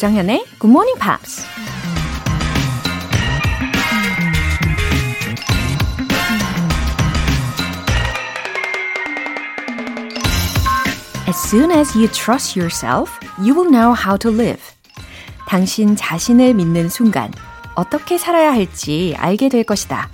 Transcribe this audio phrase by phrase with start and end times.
[0.00, 1.44] 조장현의 Good Morning Pops.
[11.28, 13.12] As soon as you trust yourself,
[13.42, 14.62] you will know how to live.
[15.46, 17.30] 당신 자신을 믿는 순간
[17.74, 20.08] 어떻게 살아야 할지 알게 될 것이다.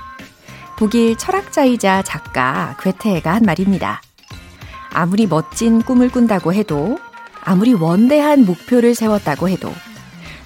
[0.77, 4.03] 독일 철학자이자 작가 괴테가 한 말입니다.
[4.93, 6.99] 아무리 멋진 꿈을 꾼다고 해도,
[7.47, 9.73] 아무리 원대한 목표를 세웠다고 해도,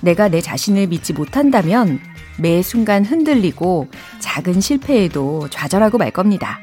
[0.01, 1.99] 내가 내 자신을 믿지 못한다면
[2.39, 3.89] 매 순간 흔들리고
[4.21, 6.61] 작은 실패에도 좌절하고 말 겁니다.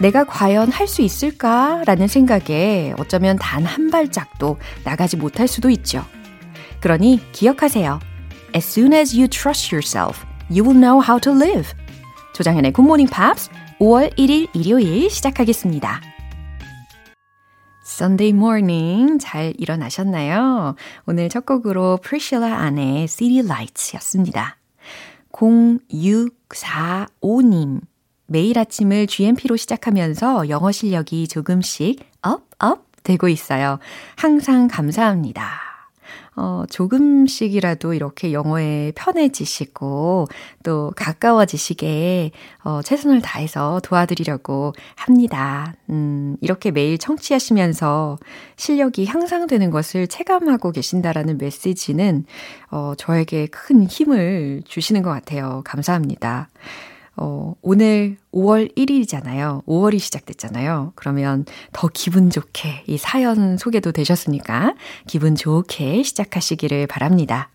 [0.00, 6.04] 내가 과연 할 수 있을까라는 생각에 어쩌면 단 한 발짝도 나가지 못할 수도 있죠.
[6.80, 8.00] 그러니 기억하세요.
[8.56, 11.72] As soon as you trust yourself, you will know how to live.
[12.34, 16.13] 조정현의 굿모닝 팝스 5월 1일 일요일 시작하겠습니다.
[17.84, 20.74] Sunday morning 잘 일어나셨나요?
[21.06, 24.56] 오늘 첫 곡으로 Priscilla Ahn의 City Lights 였습니다.
[25.32, 27.82] 0645님
[28.26, 33.78] 매일 아침을 GMP로 시작하면서 영어 실력이 조금씩 up, up 되고 있어요.
[34.16, 35.73] 항상 감사합니다.
[36.36, 40.26] 어, 조금씩이라도 이렇게 영어에 편해지시고
[40.62, 42.32] 또 가까워지시게
[42.64, 45.74] 어, 최선을 다해서 도와드리려고 합니다.
[45.90, 48.18] 음, 이렇게 매일 청취하시면서
[48.56, 52.24] 실력이 향상되는 것을 체감하고 계신다라는 메시지는
[52.70, 55.62] 어, 저에게 큰 힘을 주시는 것 같아요.
[55.64, 56.48] 감사합니다.
[57.16, 59.64] 어, 오늘 5월 1일이잖아요.
[59.66, 60.92] 5월이 시작됐잖아요.
[60.96, 64.74] 그러면 더 기분 좋게 이 사연 소개도 되셨으니까
[65.06, 67.50] 기분 좋게 시작하시기를 바랍니다.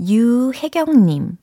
[0.00, 1.36] 유혜경님,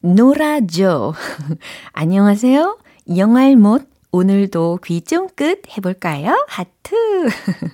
[0.00, 1.14] 노라조.
[1.92, 2.78] 안녕하세요.
[3.16, 3.88] 영알못.
[4.10, 6.46] 오늘도 귀 쫑긋 해볼까요?
[6.48, 6.94] 하트.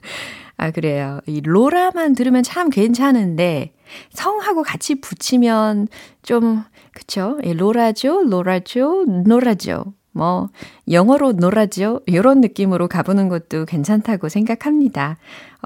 [0.56, 1.20] 아, 그래요.
[1.27, 3.73] 이 로라만 들으면 참 괜찮은데,
[4.12, 5.89] 성하고 같이 붙이면
[6.23, 7.38] 좀 그쵸?
[7.44, 9.92] 예, 로라죠, 로라죠, 노라죠.
[10.12, 10.48] 뭐,
[10.88, 12.00] 영어로 놀아죠.
[12.06, 15.16] 이런 느낌으로 가보는 것도 괜찮다고 생각합니다.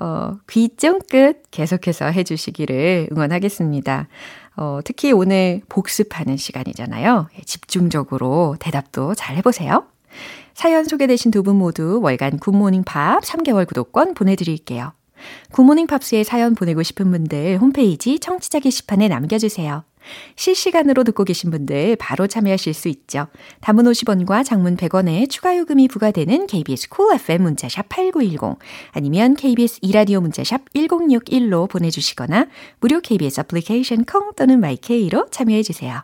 [0.01, 4.09] 어, 귀 쫑긋 계속해서 해주시기를 응원하겠습니다.
[4.57, 7.29] 어, 특히 오늘 복습하는 시간이잖아요.
[7.39, 9.85] 예, 집중적으로 대답도 잘 해보세요.
[10.55, 14.93] 사연 소개되신 두 분 모두 월간 굿모닝 팝스 3개월 구독권 보내드릴게요.
[15.53, 19.85] 굿모닝 팝스에 사연 보내고 싶은 분들 홈페이지 청취자 게시판에 남겨주세요.
[20.37, 23.29] 실시간으로 듣고 계신 분들 바로 참여하실 수 있죠.
[23.61, 28.59] 단문 50원과 장문 100원의 추가 요금이 부과되는 KBS cool FM 문자샵 8910
[28.93, 32.47] 아니면 KBS 이라디오 문자샵 1061로 보내주시거나
[32.81, 36.03] 무료 KBS 애플리케이션 콩 또는 마이케이로 참여해 주세요.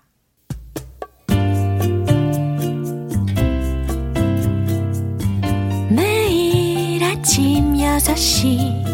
[5.91, 8.94] 매일 아침 6시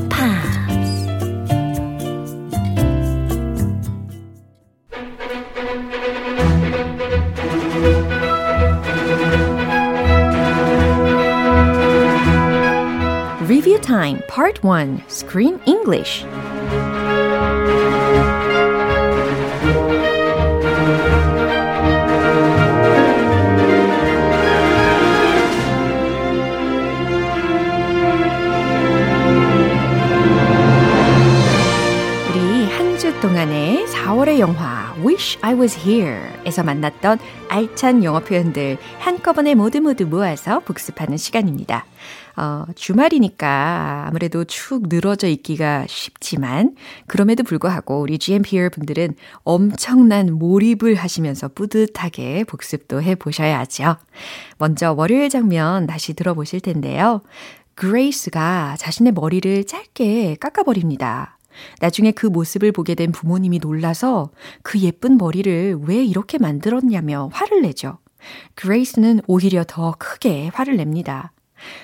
[14.01, 16.25] Time Part 1 Screen English
[33.21, 37.19] 동안의 4월의 영화 Wish I Was Here에서 만났던
[37.49, 41.85] 알찬 영어 표현들 한꺼번에 모두 모두 모아서 복습하는 시간입니다.
[42.37, 46.75] 어, 주말이니까 아무래도 축 늘어져 있기가 쉽지만
[47.07, 53.97] 그럼에도 불구하고 우리 GMPer 분들은 엄청난 몰입을 하시면서 뿌듯하게 복습도 해 보셔야죠.
[54.57, 57.21] 먼저 월요일 장면 다시 들어보실 텐데요.
[57.75, 61.37] 그레이스가 자신의 머리를 짧게 깎아버립니다.
[61.79, 64.29] 나중에 그 모습을 보게 된 부모님이 놀라서
[64.63, 67.97] 그 예쁜 머리를 왜 이렇게 만들었냐며 화를 내죠.
[68.55, 71.31] 그레이스는 오히려 더 크게 화를 냅니다.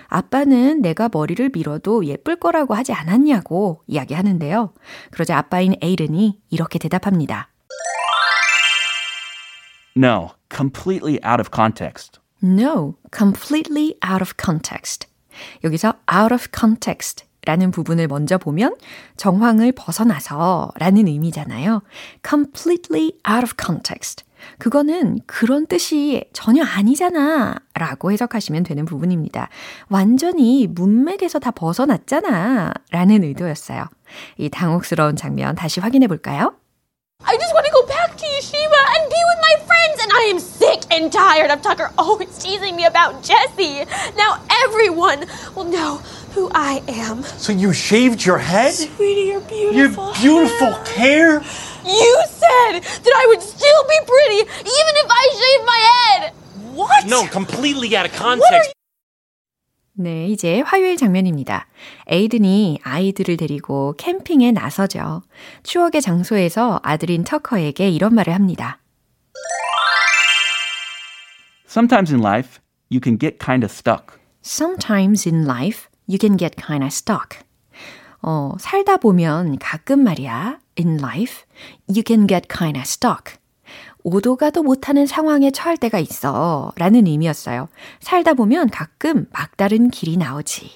[0.07, 4.73] 아빠는 내가 머리를 밀어도 예쁠 거라고 하지 않았냐고 이야기하는데요.
[5.11, 7.49] 그러자 아빠인 에이른이 이렇게 대답합니다.
[9.95, 12.19] No, completely out of context.
[12.43, 15.07] No, completely out of context.
[15.63, 18.75] 여기서 out of context 라는 부분을 먼저 보면
[19.15, 21.81] 정황을 벗어나서 라는 의미잖아요.
[22.27, 24.26] completely out of context.
[24.57, 27.55] 그거는 그런 뜻이 전혀 아니잖아.
[27.73, 29.49] 라고 해석하시면 되는 부분입니다.
[29.89, 32.73] 완전히 문맥에서 다 벗어났잖아.
[32.91, 33.85] 라는 의도였어요.
[34.37, 36.53] 이 당혹스러운 장면 다시 확인해 볼까요?
[37.25, 40.23] I just want to go back to Yeshiva and be with my friends, and I
[40.29, 43.85] am sick and tired of Tucker always teasing me about Jesse.
[44.15, 45.97] Now everyone will know
[46.35, 47.23] who I am.
[47.23, 48.73] So you shaved your head?
[48.75, 50.13] Sweetie, you're Your beautiful.
[50.13, 51.41] beautiful hair?
[51.87, 56.33] You said that I would still be pretty even if I shaved my head.
[56.75, 57.07] What?
[57.07, 58.73] No, completely out of context.
[59.93, 61.67] 네, 이제 화요일 장면입니다.
[62.07, 65.23] 에이든이 아이들을 데리고 캠핑에 나서죠.
[65.63, 68.79] 추억의 장소에서 아들인 터커에게 이런 말을 합니다.
[71.67, 72.59] Sometimes in life,
[72.91, 74.19] you can get kind of stuck.
[74.43, 77.39] Sometimes in life, you can get kinda stuck.
[78.21, 81.44] 어, 살다 보면 가끔 말이야, in life,
[81.88, 83.36] you can get kinda stuck.
[84.04, 86.72] 오도 가도 못하는 상황에 처할 때가 있어.
[86.76, 87.68] 라는 의미였어요.
[88.00, 90.70] 살다 보면 가끔 막다른 길이 나오지.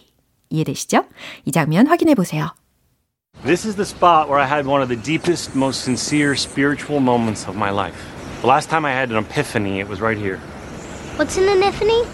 [0.50, 1.04] 이해되시죠?
[1.44, 2.54] 이 장면 확인해 보세요.
[3.44, 7.46] This is the spot where I had one of the deepest, most sincere spiritual moments
[7.46, 7.98] of my life.
[8.40, 10.38] The last time I had an epiphany, it was right here.
[11.18, 12.06] What's an epiphany?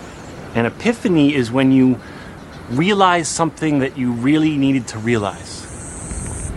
[0.54, 1.98] An epiphany is when you
[2.70, 5.65] realize something that you really needed to realize.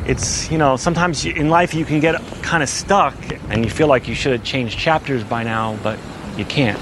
[0.09, 3.15] It's, you know, sometimes you- in life you can get kind of stuck
[3.49, 5.97] and you feel like you should have changed chapters by now, but
[6.37, 6.77] you can't.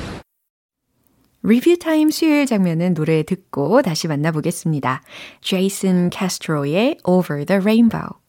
[1.45, 5.01] 리뷰 타임 수요일 장면은 노래 듣고 다시 만나보겠습니다.
[5.41, 8.23] 제이슨 캐스트로의 Over the Rainbow.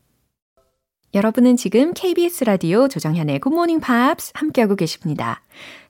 [1.15, 5.41] 여러분은 지금 KBS 라디오 조정현의 Good Morning Pops 함께하고 계십니다.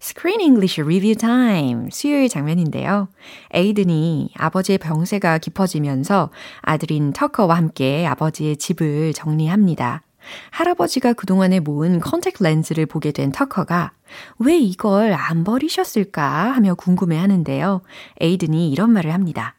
[0.01, 3.09] Screen English Review Time 수요일 장면인데요.
[3.53, 6.29] 에이든이 아버지의 병세가 깊어지면서
[6.61, 10.03] 아들인 터커와 함께 아버지의 집을 정리합니다.
[10.51, 13.91] 할아버지가 그동안에 모은 컨택 렌즈를 보게 된 터커가
[14.37, 17.81] 왜 이걸 안 버리셨을까 하며 궁금해 하는데요.
[18.21, 19.55] 에이든이 이런 말을 합니다.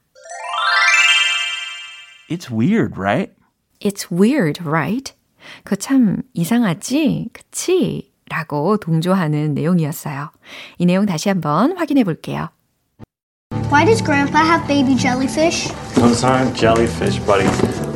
[2.31, 3.35] It's weird, right?
[3.81, 5.19] It's weird, right?
[5.64, 7.31] 그참 이상하지?
[7.32, 8.11] 그치?
[8.29, 10.31] 라고 동조하는 내용이었어요.
[10.79, 12.49] 이 내용 다시 한번 확인해 볼게요.
[13.70, 15.69] Why does Grandpa have baby jellyfish?
[15.94, 17.47] Those aren't jellyfish, buddy.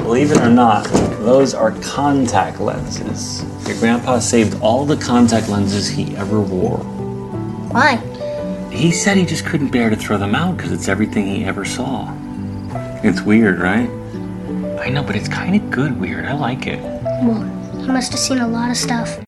[0.03, 0.85] Believe it or not,
[1.25, 3.45] those are contact lenses.
[3.67, 6.79] Your grandpa saved all the contact lenses he ever wore.
[7.73, 7.97] Why?
[8.71, 11.65] He said he just couldn't bear to throw them out because it's everything he ever
[11.65, 12.13] saw.
[13.03, 13.89] It's weird, right?
[14.79, 16.25] I know, but it's kind of good weird.
[16.25, 16.79] I like it.
[17.23, 17.45] Well,
[17.79, 19.23] he must have seen a lot of stuff.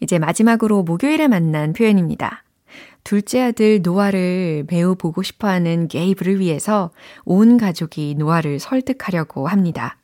[0.00, 2.44] 이제 마지막으로 목요일에 만난 표현입니다.
[3.04, 6.90] 둘째 아들 노아를 매우 보고 싶어 하는 게이브를 위해서
[7.24, 9.98] 온 가족이 노아를 설득하려고 합니다.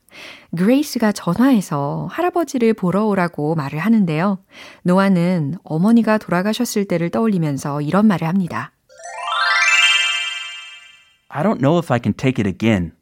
[0.56, 4.38] 그레이스가 전화해서 할아버지를 보러 오라고 말을 하는데요.
[4.82, 8.72] 노아는 어머니가 돌아가셨을 때를 떠올리면서 이런 말을 합니다.
[11.28, 12.92] I don't know if I can take it again.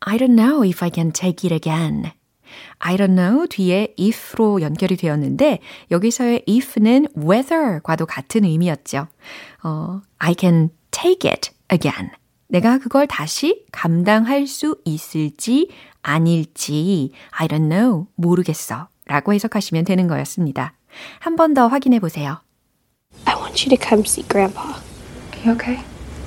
[0.00, 2.12] I don't know if I can take it again.
[2.78, 5.58] I don't know 뒤에 if로 연결이 되었는데
[5.90, 9.06] 여기서의 if는 whether과도 같은 의미였죠.
[9.62, 12.10] 어, I can take it again.
[12.48, 15.70] 내가 그걸 다시 감당할 수 있을지
[16.02, 20.72] 아닐지 I don't know 모르겠어 라고 해석하시면 되는 거였습니다.
[21.20, 22.40] 한 번 더 확인해 보세요.
[23.26, 24.80] I want you to come see Grandpa.
[25.44, 25.78] You okay?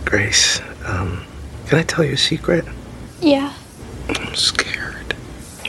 [0.06, 1.24] Grace, um,
[1.68, 2.66] can I tell you a secret?
[3.22, 3.52] Yeah.
[4.10, 4.93] I'm scared.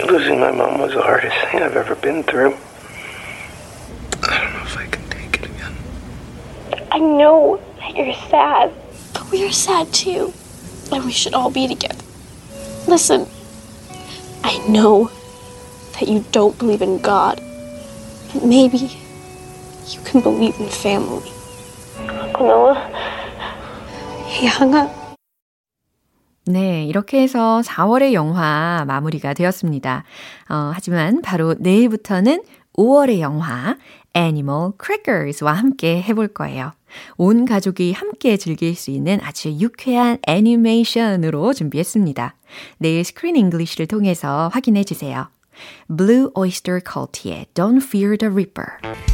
[0.01, 2.57] Losing my mom was the hardest thing I've ever been through.
[4.23, 5.75] I don't know if I can take it again.
[6.91, 8.73] I know that you're sad,
[9.13, 10.33] but we are sad too.
[10.93, 12.05] And we should all be together.
[12.87, 13.27] Listen,
[14.43, 15.11] I know
[15.95, 17.41] that you don't believe in God.
[18.33, 18.79] But maybe
[19.89, 21.31] you can believe in family.
[22.09, 24.27] Uncle Noah?
[24.27, 25.04] He hung up.
[26.47, 30.05] 네, 이렇게 해서 4월의 영화 마무리가 되었습니다.
[30.51, 32.43] 어, 하지만 바로 내일부터는
[32.77, 33.77] 5월의 영화
[34.17, 36.73] Animal Crackers와 함께 해볼 거예요.
[37.17, 42.35] 온 가족이 함께 즐길 수 있는 아주 유쾌한 애니메이션으로 준비했습니다.
[42.79, 45.29] 내일 Screen English를 통해서 확인해 주세요.
[45.89, 49.14] Blue Oyster Cult의 Don't Fear the Reaper.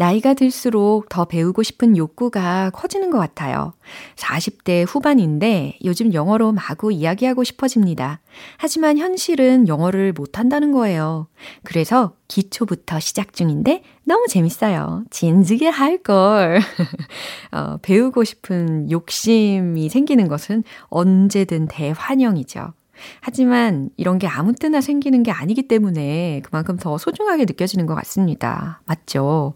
[0.00, 3.74] 나이가 들수록 더 배우고 싶은 욕구가 커지는 것 같아요.
[4.16, 8.22] 40대 후반인데 요즘 영어로 마구 이야기하고 싶어집니다.
[8.56, 11.26] 하지만 현실은 영어를 못한다는 거예요.
[11.64, 15.04] 그래서 기초부터 시작 중인데 너무 재밌어요.
[15.10, 16.60] 진지게 할걸.
[17.52, 22.72] 어, 배우고 싶은 욕심이 생기는 것은 언제든 대환영이죠.
[23.20, 28.80] 하지만 이런 게 아무 때나 생기는 게 아니기 때문에 그만큼 더 소중하게 느껴지는 것 같습니다.
[28.86, 29.54] 맞죠?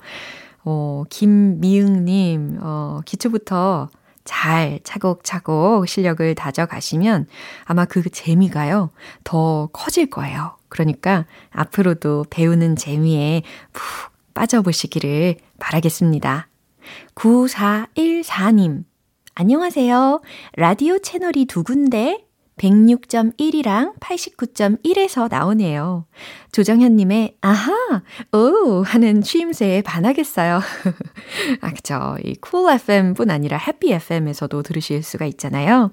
[0.65, 3.89] 어, 김미응님, 어, 기초부터
[4.25, 7.27] 잘 차곡차곡 실력을 다져가시면
[7.65, 8.91] 아마 그 재미가요,
[9.23, 10.57] 더 커질 거예요.
[10.69, 16.49] 그러니까 앞으로도 배우는 재미에 푹 빠져보시기를 바라겠습니다.
[17.15, 18.85] 9414님,
[19.35, 20.23] 안녕하세요.
[20.57, 22.24] 라디오 채널이 두 군데
[22.57, 26.07] 106.1이랑 89.1에서 나오네요.
[26.53, 27.73] 조정현님의 아하,
[28.33, 30.61] 오 하는 취임새에 반하겠어요.
[31.61, 32.17] 아, 그쵸.
[32.23, 35.91] 이 cool FM 뿐 아니라 happy FM에서도 들으실 수가 있잖아요.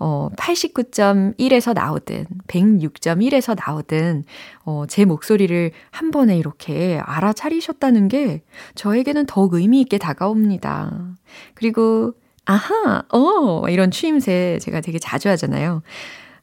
[0.00, 4.24] 어, 89.1에서 나오든, 106.1에서 나오든,
[4.64, 8.42] 어, 제 목소리를 한 번에 이렇게 알아차리셨다는 게
[8.74, 11.14] 저에게는 더욱 의미 있게 다가옵니다.
[11.54, 15.82] 그리고 아하, 어, 이런 추임새 제가 되게 자주 하잖아요.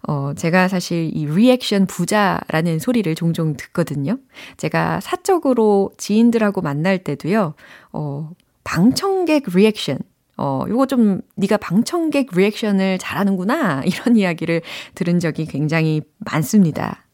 [0.07, 4.17] 어, 제가 사실 이 리액션 부자라는 소리를 종종 듣거든요.
[4.57, 7.55] 제가 사적으로 지인들하고 만날 때도요,
[7.93, 8.31] 어,
[8.63, 9.99] 방청객 리액션.
[10.37, 13.83] 어, 요거 좀 네가 방청객 리액션을 잘하는구나.
[13.85, 14.61] 이런 이야기를
[14.95, 17.05] 들은 적이 굉장히 많습니다.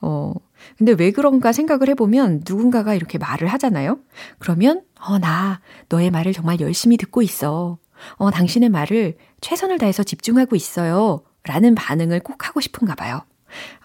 [0.00, 0.32] 어,
[0.78, 3.98] 근데 왜 그런가 생각을 해보면 누군가가 이렇게 말을 하잖아요?
[4.38, 7.78] 그러면, 어, 나 너의 말을 정말 열심히 듣고 있어.
[8.16, 11.22] 어, 당신의 말을 최선을 다해서 집중하고 있어요.
[11.44, 13.22] 라는 반응을 꼭 하고 싶은가 봐요.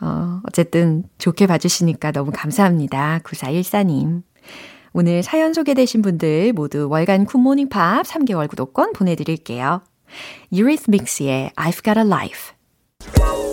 [0.02, 3.20] 어, 어쨌든 좋게 봐주시니까 너무 감사합니다.
[3.24, 4.24] 9414님.
[4.94, 9.82] 오늘 사연 소개되신 분들 모두 월간 굿모닝 팝 3개월 구독권 보내드릴게요.
[10.52, 13.53] 유리스믹스의 I've Got a Life.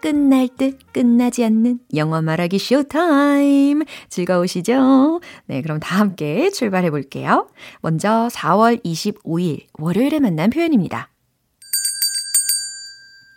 [0.00, 3.82] 끝날 듯 끝나지 않는 영어 말하기 쇼타임.
[4.08, 5.20] 즐거우시죠?
[5.46, 7.48] 네, 그럼 다 함께 출발해 볼게요.
[7.80, 11.10] 먼저 4월 25일 월요일에 만난 표현입니다.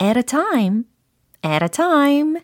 [0.01, 0.84] at a time,
[1.46, 2.41] at a time.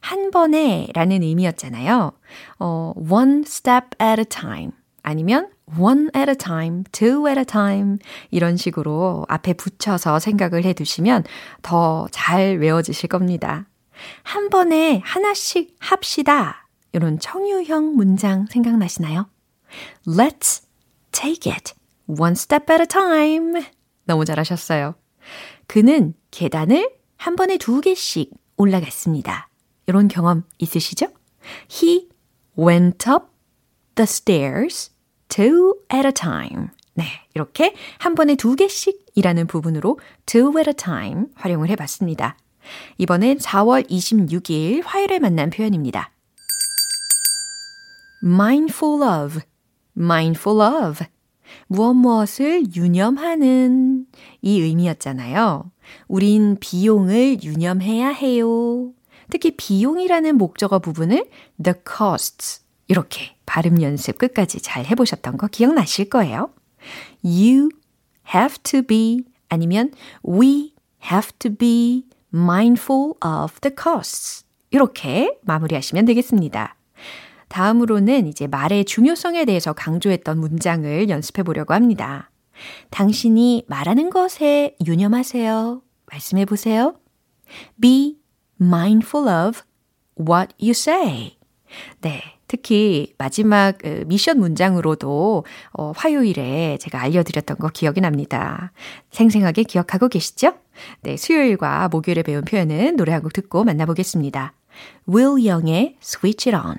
[0.00, 2.12] 한 번에 라는 의미였잖아요.
[2.58, 4.72] 어, one step at a time.
[5.02, 7.98] 아니면 one at a time, two at a time
[8.30, 11.24] 이런 식으로 앞에 붙여서 생각을 해 두시면
[11.62, 13.66] 더 잘 외워지실 겁니다.
[14.22, 16.68] 한 번에 하나씩 합시다.
[16.92, 19.28] 이런 청유형 문장 생각나시나요?
[20.06, 20.62] Let's
[21.12, 21.74] take it
[22.06, 23.66] one step at a time.
[24.04, 24.94] 너무 잘하셨어요.
[25.66, 29.48] 그는 계단을 한 번에 두 개씩 올라갔습니다.
[29.86, 31.08] 이런 경험 있으시죠?
[31.70, 32.08] He
[32.58, 33.26] went up
[33.96, 34.90] the stairs
[35.28, 36.68] two at a time.
[36.94, 37.04] 네,
[37.34, 42.36] 이렇게 한 번에 두 개씩이라는 부분으로 two at a time 활용을 해봤습니다.
[42.98, 46.10] 이번엔 4월 26일 화요일에 만난 표현입니다.
[48.22, 49.40] mindful of,
[49.96, 51.04] mindful of.
[51.68, 54.06] 무엇 무엇을 유념하는
[54.42, 55.70] 이 의미였잖아요.
[56.08, 58.92] 우린 비용을 유념해야 해요.
[59.30, 61.28] 특히 비용이라는 목적어 부분을
[61.62, 66.50] the costs 이렇게 발음 연습 끝까지 잘 해보셨던 거 기억나실 거예요.
[67.24, 67.70] You
[68.34, 69.92] have to be 아니면
[70.28, 70.74] we
[71.10, 74.44] have to be mindful of the costs.
[74.70, 76.76] 이렇게 마무리하시면 되겠습니다.
[77.48, 82.30] 다음으로는 이제 말의 중요성에 대해서 강조했던 문장을 연습해 보려고 합니다.
[82.90, 85.82] 당신이 말하는 것에 유념하세요.
[86.10, 86.96] 말씀해 보세요.
[87.80, 88.18] Be
[88.60, 89.62] mindful of
[90.18, 91.36] what you say.
[92.00, 92.35] 네.
[92.48, 98.72] 특히 마지막 미션 문장으로도 어, 화요일에 제가 알려드렸던 거 기억이 납니다.
[99.10, 100.54] 생생하게 기억하고 계시죠?
[101.02, 104.52] 네, 수요일과 목요일에 배운 표현은 노래 한 곡 듣고 만나보겠습니다.
[105.08, 106.76] Will Young의 Switch It On.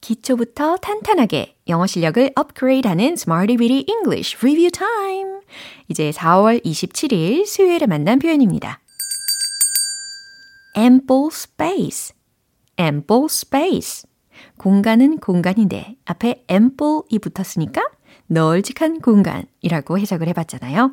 [0.00, 5.40] 기초부터 탄탄하게 영어 실력을 업그레이드하는 Smarty Weedy English Review Time.
[5.88, 8.80] 이제 4월 27일 수요일에 만난 표현입니다.
[10.76, 12.14] ample space,
[12.80, 14.09] ample space.
[14.58, 17.82] 공간은 공간인데 앞에 ample이 붙었으니까
[18.26, 20.92] 널찍한 공간이라고 해석을 해봤잖아요.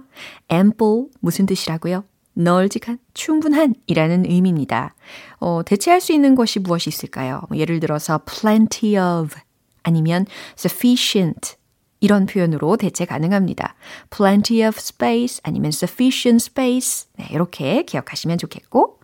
[0.51, 2.03] ample 무슨 뜻이라고요?
[2.33, 4.95] 널찍한, 충분한 이라는 의미입니다.
[5.39, 7.41] 어, 대체할 수 있는 것이 무엇이 있을까요?
[7.49, 9.35] 뭐 예를 들어서 plenty of
[9.83, 10.25] 아니면
[10.57, 11.55] sufficient
[11.99, 13.75] 이런 표현으로 대체 가능합니다.
[14.09, 18.99] plenty of space 아니면 sufficient space 네, 이렇게 기억하시면 좋겠고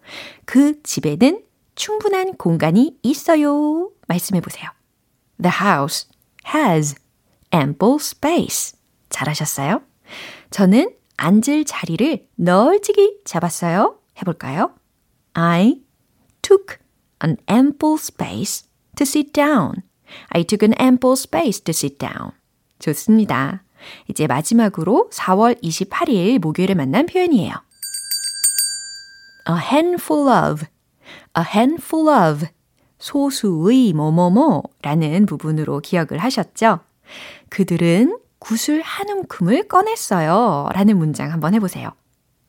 [0.45, 1.41] 그 집에는
[1.75, 3.89] 충분한 공간이 있어요.
[4.07, 4.69] 말씀해 보세요.
[5.41, 6.07] The house
[6.53, 6.95] has
[7.53, 8.77] ample space.
[9.09, 9.81] 잘하셨어요?
[10.49, 13.99] 저는 앉을 자리를 널찍이 잡았어요.
[14.19, 14.73] 해볼까요?
[15.33, 15.81] I
[16.41, 16.77] took
[17.23, 19.83] an ample space to sit down.
[20.29, 22.31] I took an ample space to sit down.
[22.79, 23.63] 좋습니다.
[24.09, 27.53] 이제 마지막으로 4월 28일 목요일에 만난 표현이에요.
[29.49, 30.65] A handful of,
[31.37, 32.47] a handful of,
[33.03, 36.79] 소수의 뭐뭐뭐라는 부분으로 기억을 하셨죠?
[37.49, 40.69] 그들은 구슬 한 움큼을 꺼냈어요.
[40.73, 41.91] 라는 문장 한번 해보세요.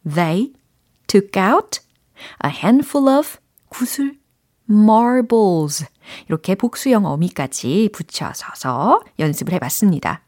[0.08, 0.52] They
[1.08, 1.80] took out
[2.44, 4.16] a handful of 구슬
[4.70, 5.87] marbles.
[6.28, 10.23] 이렇게 복수형 어미까지 붙여서서 연습을 해봤습니다.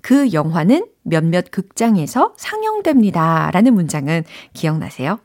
[0.00, 3.50] 그 영화는 몇몇 극장에서 상영됩니다.
[3.52, 5.20] 라는 문장은 기억나세요?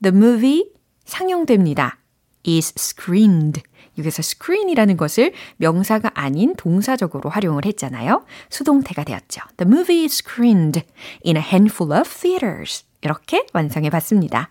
[0.00, 0.70] The movie
[1.04, 1.98] 상영됩니다.
[2.46, 3.62] is screened.
[3.98, 8.24] 여기서 screen이라는 것을 명사가 아닌 동사적으로 활용을 했잖아요.
[8.48, 9.42] 수동태가 되었죠.
[9.56, 10.82] The movie is screened
[11.24, 12.84] in a handful of theaters.
[13.02, 14.50] 이렇게 완성해 봤습니다.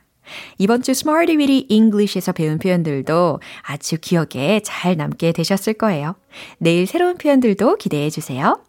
[0.58, 6.16] 이번 주 Smarty Weedy English에서 배운 표현들도 아주 기억에 잘 남게 되셨을 거예요.
[6.58, 8.62] 내일 새로운 표현들도 기대해 주세요.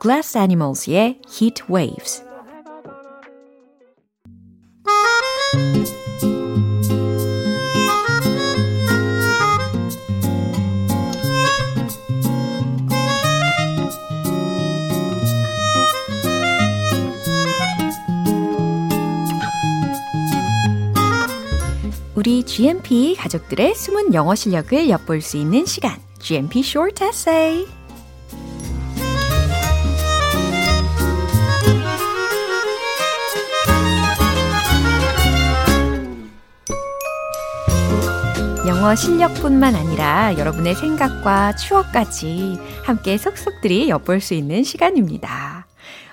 [0.00, 2.31] Glass Animals의 Heat Waves.
[22.22, 25.98] 우리 GMP 가족들의 숨은 영어 실력을 엿볼 수 있는 시간.
[26.20, 27.66] GMP Short Essay.
[38.68, 45.61] 영어 실력뿐만 아니라 여러분의 생각과 추억까지 함께 속속들이 엿볼 수 있는 시간입니다.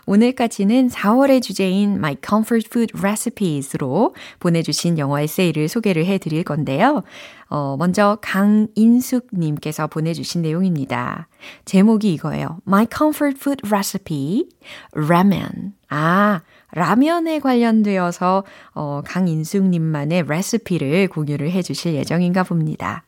[0.09, 7.03] 오늘까지는 4월의 주제인 My Comfort Food Recipes로 보내주신 영어 에세이를 소개를 해드릴 건데요.
[7.47, 11.27] 어, 먼저 강인숙님께서 보내주신 내용입니다.
[11.65, 12.57] 제목이 이거예요.
[12.67, 14.49] My Comfort Food Recipe,
[14.93, 15.73] 라면.
[15.89, 16.41] 아,
[16.71, 18.43] 라면에 관련되어서
[18.73, 23.03] 어, 강인숙님만의 레시피를 공유를 해주실 예정인가 봅니다.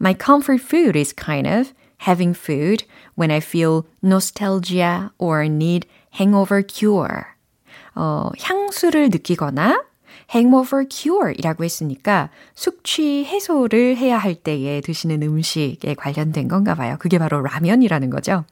[0.00, 1.74] My comfort food is kind of
[2.08, 2.86] having food
[3.18, 5.86] when I feel nostalgia or need
[6.18, 7.22] hangover cure.
[7.94, 9.84] 어, 향수를 느끼거나
[10.32, 16.96] hangover cure이라고 했으니까 숙취 해소를 해야 할 때에 드시는 음식에 관련된 건가 봐요.
[16.98, 18.44] 그게 바로 라면이라는 거죠.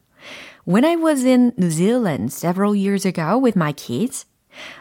[0.67, 4.27] When I was in New Zealand several years ago with my kids,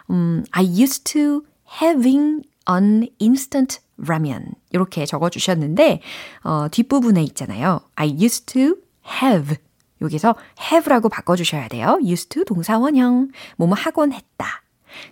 [0.10, 1.44] um, I used to
[1.82, 4.56] having an instant ramen.
[4.72, 6.02] 이렇게 적어 주셨는데,
[6.44, 7.82] 어, 뒷부분에 있잖아요.
[7.96, 8.76] I used to
[9.22, 9.56] have.
[10.02, 12.00] 여기서 have라고 바꿔주셔야 돼요.
[12.02, 13.30] used to 동사 원형.
[13.58, 14.64] 뭐뭐 하곤 했다.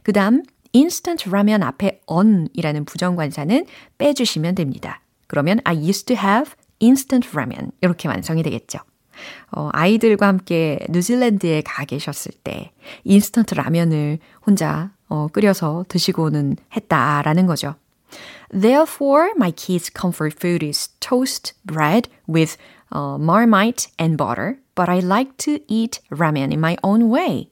[0.03, 0.43] 그 다음,
[0.73, 3.65] instant ramen 앞에 on이라는 부정관사는
[3.97, 5.01] 빼주시면 됩니다.
[5.27, 7.71] 그러면 I used to have instant ramen.
[7.81, 8.79] 이렇게 완성이 되겠죠.
[9.51, 12.71] 어, 아이들과 함께 뉴질랜드에 가 계셨을 때
[13.03, 17.75] 인스턴트 라면을 혼자 어, 끓여서 드시고는 했다라는 거죠.
[18.49, 22.57] Therefore, my kids' comfort food is toast bread with
[22.93, 27.49] uh, marmite and butter, but I like to eat ramen in my own way.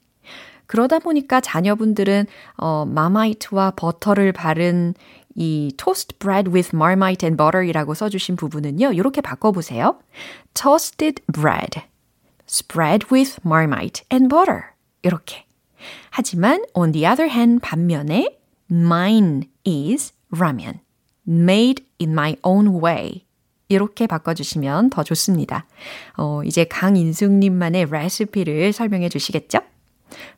[0.68, 2.26] 그러다 보니까 자녀분들은
[2.58, 4.94] 어, 마마이트와 버터를 바른
[5.36, 8.94] 이 toast bread with marmite and butter이라고 써주신 부분은요.
[8.94, 10.00] 이렇게 바꿔보세요.
[10.54, 11.82] toasted bread,
[12.48, 14.64] spread with marmite and butter.
[15.02, 15.46] 이렇게.
[16.12, 18.38] 하지만 on the other hand 반면에
[18.72, 20.80] mine is ramen,
[21.28, 23.26] made in my own way.
[23.70, 25.66] 이렇게 바꿔주시면 더 좋습니다.
[26.18, 29.60] 어, 이제 강인숙님만의 레시피를 설명해 주시겠죠?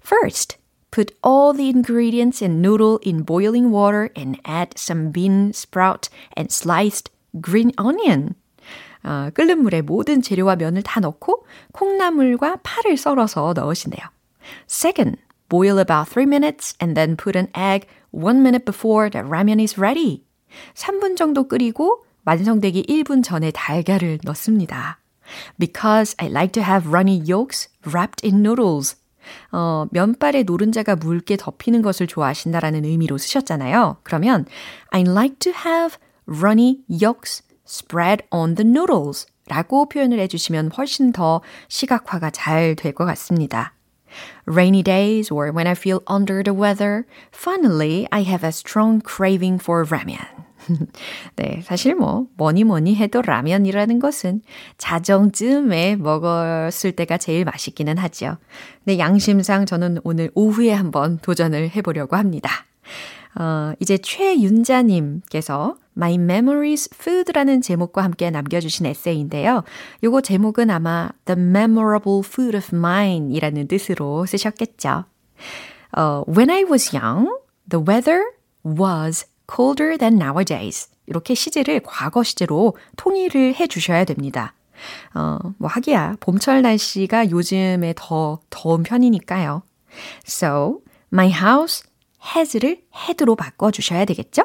[0.06, 0.58] First,
[0.92, 6.54] put all the ingredients and noodle in boiling water and add some bean sprout and
[6.54, 7.12] sliced
[7.42, 8.36] green onion.
[9.04, 14.08] 어, 끓는 물에 모든 재료와 면을 다 넣고 콩나물과 파를 썰어서 넣으신대요.
[14.68, 19.60] Second, boil about 3 minutes and then put an egg 1 minute before the ramen
[19.60, 20.24] is ready.
[20.74, 24.98] 3분 정도 끓이고 완성되기 1분 전에 달걀을 넣습니다.
[25.58, 28.96] Because I like to have runny yolks wrapped in noodles.
[29.52, 33.98] 어, 면발에 노른자가 묽게 덮이는 것을 좋아하신다라는 의미로 쓰셨잖아요.
[34.04, 34.46] 그러면
[34.92, 41.42] I like to have runny yolks spread on the noodles 라고 표현을 해주시면 훨씬 더
[41.68, 43.74] 시각화가 잘 될 것 같습니다.
[44.48, 49.62] Rainy days or when I feel under the weather, finally I have a strong craving
[49.62, 50.45] for ramen.
[51.36, 54.42] 네, 사실 뭐 뭐니 뭐니 해도 라면이라는 것은
[54.78, 58.38] 자정쯤에 먹었을 때가 제일 맛있기는 하죠.
[58.84, 62.66] 근데 양심상 저는 오늘 오후에 한번 도전을 해보려고 합니다.
[63.38, 69.64] 어, 이제 최윤자님께서 My Memories Food라는 제목과 함께 남겨주신 에세이인데요.
[70.04, 75.06] 요거 제목은 아마 The Memorable Food of Mine 이라는 뜻으로 쓰셨겠죠.
[75.98, 77.30] 어, When I was young,
[77.70, 78.24] the weather
[78.66, 80.90] was colder than nowadays.
[81.08, 84.54] 이렇게 시제를 과거 시제로 통일을 해 주셔야 됩니다.
[85.14, 89.64] 어, 뭐 하기야 봄철 날씨가 요즘에 더 더운 편이니까요.
[90.26, 90.80] So,
[91.14, 91.84] my house
[92.36, 94.44] has를 had로 바꿔 주셔야 되겠죠?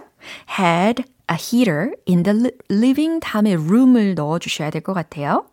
[0.59, 5.47] had a heater in the living 다음에 room을 넣어 주셔야 될 것 같아요.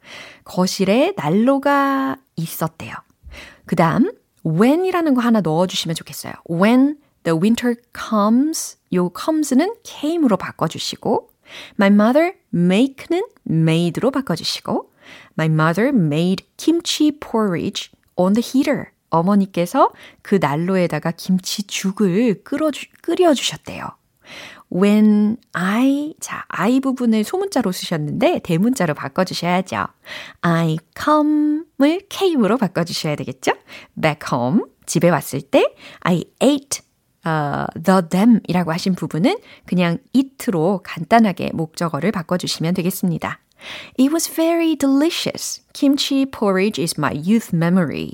[0.43, 2.93] 거실에 난로가 있었대요.
[3.65, 4.11] 그 다음
[4.45, 6.33] when이라는 거 하나 넣어 주시면 좋겠어요.
[6.49, 11.29] When the winter comes, 요 comes는 came으로 바꿔주시고
[11.77, 14.89] My mother make는 made로 바꿔주시고
[15.37, 18.91] My mother made kimchi porridge on the heater.
[19.09, 23.89] 어머니께서 그 난로에다가 김치죽을 끓여주, 끓여주셨대요.
[24.73, 29.87] When I, 자, I 부분을 소문자로 쓰셨는데 대문자로 바꿔주셔야죠.
[30.41, 33.53] I come을 came으로 바꿔주셔야 되겠죠?
[34.01, 36.86] Back home, 집에 왔을 때 I ate
[37.27, 43.39] uh, the them 이라고 하신 부분은 그냥 it로 간단하게 목적어를 바꿔주시면 되겠습니다.
[43.99, 45.61] It was very delicious.
[45.73, 48.11] Kimchi porridge is my youth memory.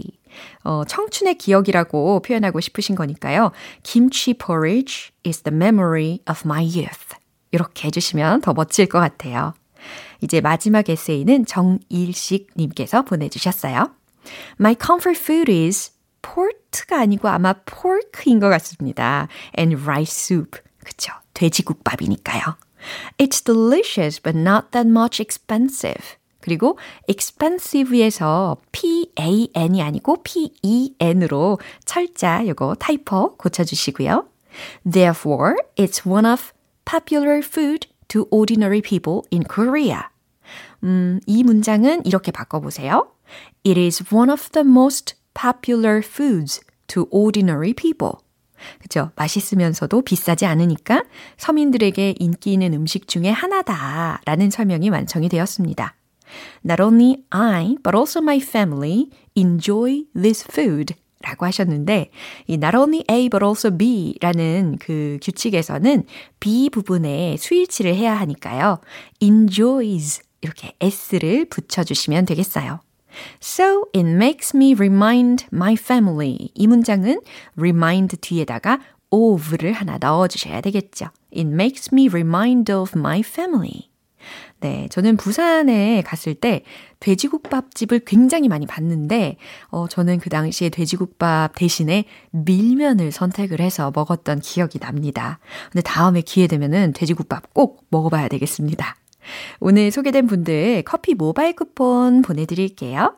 [0.64, 3.52] 어, 청춘의 기억이라고 표현하고 싶으신 거니까요.
[3.84, 7.16] Kimchi porridge is the memory of my youth.
[7.52, 9.54] 이렇게 해주시면 더 멋질 것 같아요.
[10.22, 13.92] 이제 마지막 에세이는 정일식 님께서 보내주셨어요.
[14.60, 15.92] My comfort food is
[16.24, 19.28] port가 아니고 아마 pork인 것 같습니다.
[19.58, 20.60] And rice soup.
[20.84, 21.14] 그쵸.
[21.36, 22.58] 돼지국밥이니까요.
[23.18, 26.18] It's delicious but not that much expensive.
[26.40, 34.28] 그리고 expensive에서 p-a-n이 아니고 p-e-n으로 철자 요거 타이퍼 고쳐주시고요.
[34.84, 36.52] Therefore, it's one of
[36.86, 40.02] popular food to ordinary people in Korea.
[40.84, 43.08] 음, 이 문장은 이렇게 바꿔보세요.
[43.66, 48.18] It is one of the most popular foods to ordinary people.
[48.80, 49.12] 그죠?
[49.16, 51.04] 맛있으면서도 비싸지 않으니까
[51.38, 55.96] 서민들에게 인기 있는 음식 중에 하나다라는 설명이 완성이 되었습니다.
[56.66, 60.96] Not only I, but also my family enjoy this food.
[61.22, 62.12] 라고 하셨는데,
[62.48, 66.04] 이 not only A, but also B 라는 그 규칙에서는
[66.42, 68.80] B 부분에 수일치를 해야 하니까요.
[69.22, 72.82] enjoys 이렇게 S를 붙여주시면 되겠어요.
[73.42, 76.52] So it makes me remind my family.
[76.54, 77.22] 이 문장은
[77.58, 81.08] remind 뒤에다가 of를 하나 넣어주셔야 되겠죠.
[81.36, 83.90] It makes me remind of my family.
[84.62, 86.64] 네, 저는 부산에 갔을 때
[87.02, 89.36] 돼지국밥 집을 굉장히 많이 봤는데,
[89.68, 95.40] 어, 저는 그 당시에 돼지국밥 대신에 밀면을 선택을 해서 먹었던 기억이 납니다.
[95.70, 98.96] 근데 다음에 기회 되면은 돼지국밥 꼭 먹어봐야 되겠습니다.
[99.60, 103.16] 오늘 소개된 분들 커피 모바일 쿠폰 보내드릴게요.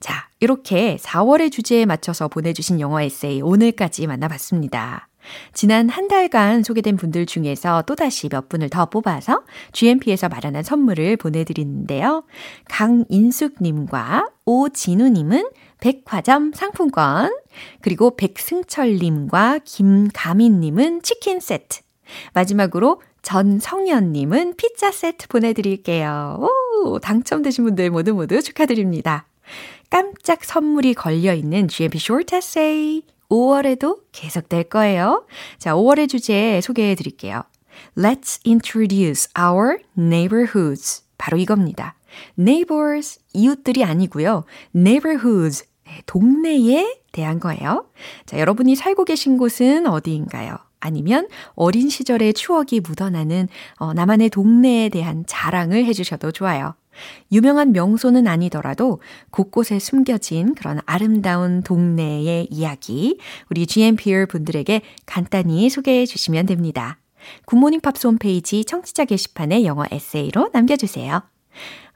[0.00, 5.08] 자, 이렇게 4월의 주제에 맞춰서 보내주신 영어 에세이 오늘까지 만나봤습니다.
[5.52, 12.24] 지난 한 달간 소개된 분들 중에서 또다시 몇 분을 더 뽑아서 GMP에서 마련한 선물을 보내드리는데요.
[12.68, 15.50] 강인숙님과 오진우님은
[15.80, 17.34] 백화점 상품권,
[17.80, 21.80] 그리고 백승철님과 김가민님은 치킨 세트,
[22.34, 26.48] 마지막으로 전성현님은 피자 세트 보내드릴게요.
[26.84, 29.26] 오, 당첨되신 분들 모두 모두 축하드립니다.
[29.90, 35.26] 깜짝 선물이 걸려있는 GMP Short Essay 5월에도 계속될 거예요.
[35.58, 37.42] 자, 5월의 주제 소개해 드릴게요.
[37.96, 41.04] Let's introduce our neighborhoods.
[41.18, 41.96] 바로 이겁니다.
[42.38, 44.44] neighbors, 이웃들이 아니고요.
[44.74, 45.64] neighborhoods,
[46.06, 47.86] 동네에 대한 거예요.
[48.26, 50.56] 자, 여러분이 살고 계신 곳은 어디인가요?
[50.80, 56.74] 아니면 어린 시절의 추억이 묻어나는 어, 나만의 동네에 대한 자랑을 해주셔도 좋아요.
[57.32, 63.18] 유명한 명소는 아니더라도 곳곳에 숨겨진 그런 아름다운 동네의 이야기,
[63.50, 66.98] 우리 GMPR 분들에게 간단히 소개해 주시면 됩니다.
[67.46, 71.22] 굿모닝 팝스 홈페이지 청취자 게시판에 영어 에세이로 남겨주세요.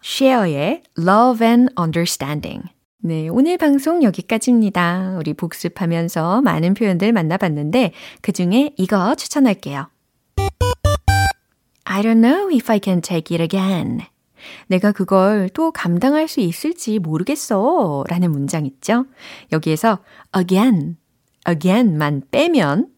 [0.02, 2.68] Cher의 Love and Understanding.
[3.06, 5.16] 네, 오늘 방송 여기까지입니다.
[5.18, 9.90] 우리 복습하면서 많은 표현들 만나봤는데 그 중에 이거 추천할게요.
[11.84, 14.00] I don't know if I can take it again.
[14.68, 18.04] 내가 그걸 또 감당할 수 있을지 모르겠어.
[18.08, 19.04] 라는 문장 있죠?
[19.52, 19.98] 여기에서
[20.34, 20.96] again,
[21.46, 22.88] again만 빼면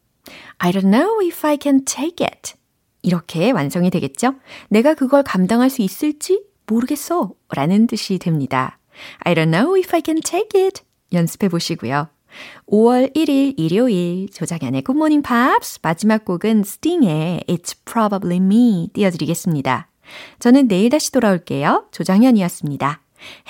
[0.58, 2.54] I don't know if I can take it.
[3.02, 4.36] 이렇게 완성이 되겠죠?
[4.68, 7.32] 내가 그걸 감당할 수 있을지 모르겠어.
[7.48, 8.75] 라는 뜻이 됩니다.
[9.24, 10.82] I don't know if I can take it.
[11.12, 12.08] 연습해 보시고요.
[12.70, 19.88] 5월 1일 일요일 Good Morning Pops 마지막 곡은 Sting의 It's Probably Me 띄워드리겠습니다.
[20.38, 21.86] 저는 내일 다시 돌아올게요.
[21.92, 23.00] 조장현이었습니다.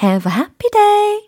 [0.02, 1.25] Have a happy day!